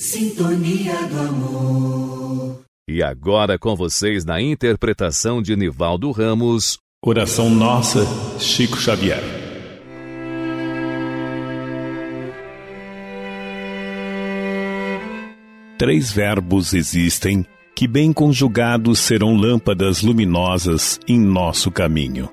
[0.00, 2.60] Sintonia do amor.
[2.88, 6.78] E agora com vocês na interpretação de Nivaldo Ramos.
[7.04, 8.06] Oração Nossa,
[8.38, 9.22] Chico Xavier.
[15.78, 17.44] Três verbos existem
[17.76, 22.30] que, bem conjugados, serão lâmpadas luminosas em nosso caminho: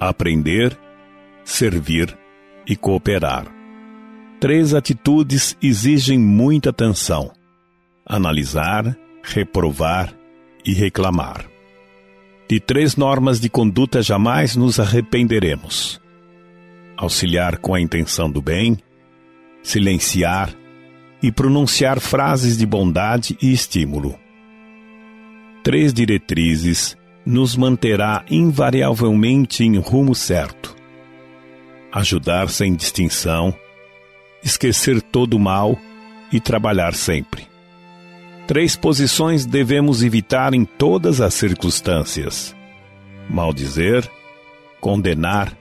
[0.00, 0.76] aprender,
[1.44, 2.18] servir
[2.66, 3.55] e cooperar.
[4.38, 7.32] Três atitudes exigem muita atenção:
[8.04, 10.12] analisar, reprovar
[10.64, 11.46] e reclamar.
[12.46, 15.98] De três normas de conduta jamais nos arrependeremos:
[16.98, 18.76] auxiliar com a intenção do bem,
[19.62, 20.54] silenciar
[21.22, 24.18] e pronunciar frases de bondade e estímulo.
[25.64, 26.94] Três diretrizes
[27.24, 30.76] nos manterá invariavelmente em rumo certo:
[31.90, 33.56] ajudar sem distinção
[34.46, 35.78] esquecer todo o mal
[36.32, 37.46] e trabalhar sempre.
[38.46, 42.54] Três posições devemos evitar em todas as circunstâncias:
[43.28, 44.08] maldizer,
[44.80, 45.52] condenar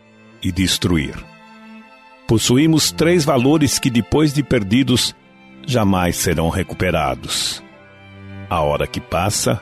[0.42, 1.16] e destruir.
[2.28, 5.16] Possuímos três valores que, depois de perdidos,
[5.66, 7.64] jamais serão recuperados:
[8.48, 9.62] a hora que passa,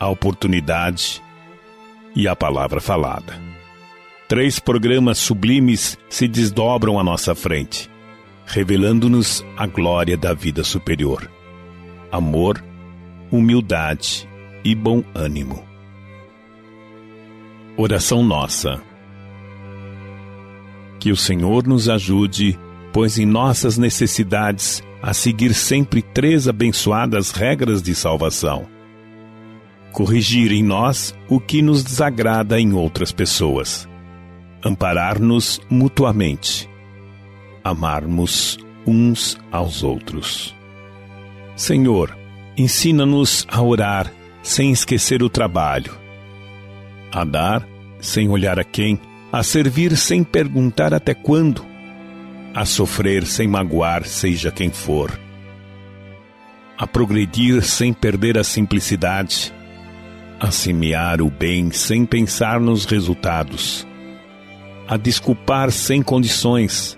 [0.00, 1.22] a oportunidade
[2.14, 3.40] e a palavra falada.
[4.26, 7.88] Três programas sublimes se desdobram à nossa frente
[8.48, 11.30] revelando-nos a glória da vida superior.
[12.10, 12.64] Amor,
[13.30, 14.26] humildade
[14.64, 15.62] e bom ânimo.
[17.76, 18.80] Oração nossa.
[20.98, 22.58] Que o Senhor nos ajude,
[22.90, 28.66] pois em nossas necessidades, a seguir sempre três abençoadas regras de salvação.
[29.92, 33.86] Corrigir em nós o que nos desagrada em outras pessoas.
[34.64, 36.67] Amparar-nos mutuamente
[37.62, 40.54] amarmos uns aos outros.
[41.54, 42.16] Senhor,
[42.56, 45.96] ensina-nos a orar sem esquecer o trabalho,
[47.12, 47.66] a dar
[48.00, 48.98] sem olhar a quem,
[49.30, 51.64] a servir sem perguntar até quando,
[52.54, 55.18] a sofrer sem magoar, seja quem for,
[56.76, 59.52] a progredir sem perder a simplicidade,
[60.40, 63.86] a semear o bem sem pensar nos resultados,
[64.86, 66.97] a desculpar sem condições,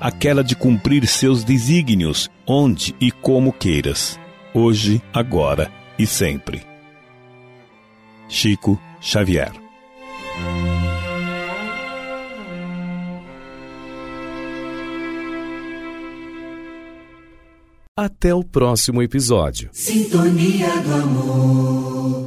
[0.00, 4.18] aquela de cumprir seus desígnios onde e como queiras,
[4.54, 6.62] hoje, agora e sempre.
[8.28, 9.52] Chico Xavier
[18.02, 19.68] Até o próximo episódio.
[19.74, 22.19] Sintonia do amor.